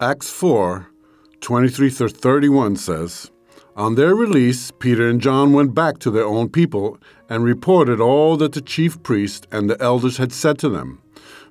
[0.00, 0.88] Acts 4
[1.40, 3.30] 23 through 31 says,
[3.76, 6.98] On their release, Peter and John went back to their own people
[7.28, 11.00] and reported all that the chief priest and the elders had said to them.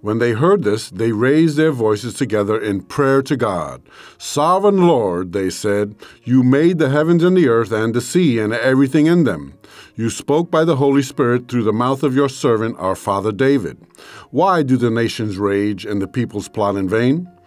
[0.00, 3.82] When they heard this, they raised their voices together in prayer to God.
[4.16, 8.54] Sovereign Lord, they said, you made the heavens and the earth and the sea and
[8.54, 9.52] everything in them.
[9.96, 13.76] You spoke by the Holy Spirit through the mouth of your servant, our father David.
[14.30, 17.28] Why do the nations rage and the peoples plot in vain?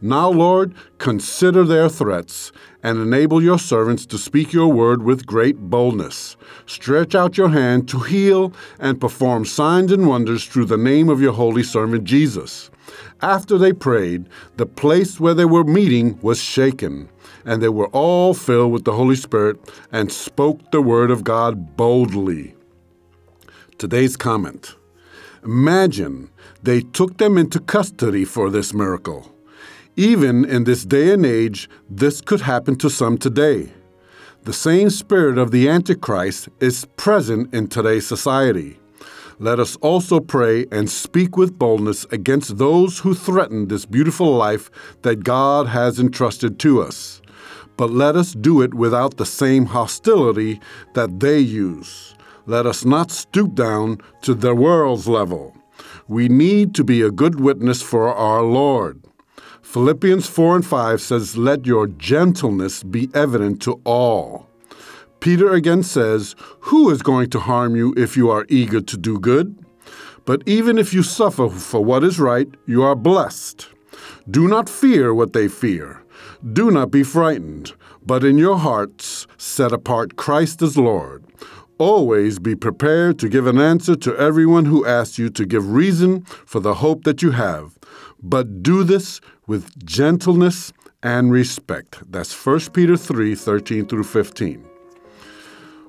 [0.00, 5.56] Now, Lord, consider their threats and enable your servants to speak your word with great
[5.58, 6.36] boldness.
[6.66, 11.20] Stretch out your hand to heal and perform signs and wonders through the name of
[11.20, 12.70] your holy servant Jesus.
[13.20, 17.08] After they prayed, the place where they were meeting was shaken,
[17.44, 19.58] and they were all filled with the Holy Spirit
[19.90, 22.54] and spoke the word of God boldly.
[23.78, 24.76] Today's comment
[25.44, 26.30] Imagine
[26.62, 29.35] they took them into custody for this miracle.
[29.98, 33.72] Even in this day and age, this could happen to some today.
[34.42, 38.78] The same spirit of the Antichrist is present in today's society.
[39.38, 44.70] Let us also pray and speak with boldness against those who threaten this beautiful life
[45.00, 47.22] that God has entrusted to us.
[47.78, 50.60] But let us do it without the same hostility
[50.92, 52.14] that they use.
[52.44, 55.56] Let us not stoop down to the world's level.
[56.06, 59.02] We need to be a good witness for our Lord.
[59.66, 64.46] Philippians 4 and 5 says, Let your gentleness be evident to all.
[65.18, 69.18] Peter again says, Who is going to harm you if you are eager to do
[69.18, 69.58] good?
[70.24, 73.66] But even if you suffer for what is right, you are blessed.
[74.30, 76.04] Do not fear what they fear.
[76.52, 77.74] Do not be frightened,
[78.06, 81.24] but in your hearts set apart Christ as Lord.
[81.76, 86.22] Always be prepared to give an answer to everyone who asks you to give reason
[86.22, 87.76] for the hope that you have.
[88.22, 92.02] But do this with gentleness and respect.
[92.10, 94.64] That's 1 Peter 3 13 through 15.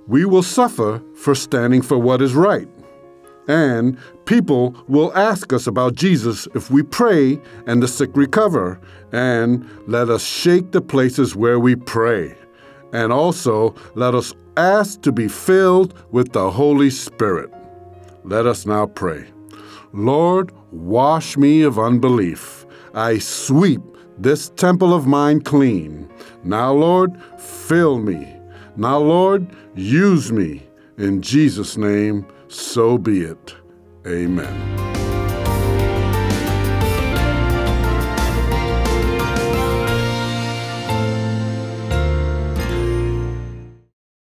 [0.07, 2.67] We will suffer for standing for what is right.
[3.47, 8.79] And people will ask us about Jesus if we pray and the sick recover.
[9.11, 12.35] And let us shake the places where we pray.
[12.93, 17.51] And also let us ask to be filled with the Holy Spirit.
[18.23, 19.25] Let us now pray.
[19.93, 22.56] Lord, wash me of unbelief.
[22.97, 23.83] I sweep
[24.17, 26.09] this temple of mine clean.
[26.43, 28.35] Now, Lord, fill me.
[28.75, 30.63] Now, Lord, use me.
[30.97, 33.55] In Jesus' name, so be it.
[34.07, 34.86] Amen.